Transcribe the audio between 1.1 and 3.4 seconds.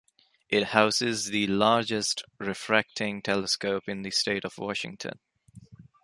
the largest refracting